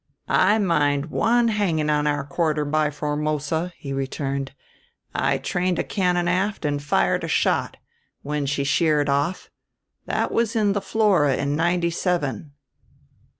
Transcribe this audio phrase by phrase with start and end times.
[0.27, 4.51] "I mind one hanging on our quarter by Formosa," he returned;
[5.13, 7.77] "I trained a cannon aft and fired a shot,
[8.23, 9.51] when she sheered off.
[10.07, 12.53] That was in the Flora in 'ninety seven."